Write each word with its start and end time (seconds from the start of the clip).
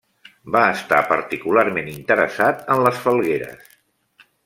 Va 0.55 0.63
estar 0.77 1.01
particularment 1.11 1.93
interessat 1.93 2.67
en 2.77 2.85
les 2.89 3.01
falgueres. 3.07 3.73